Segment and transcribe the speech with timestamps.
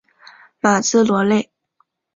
[0.59, 1.51] 马兹罗勒。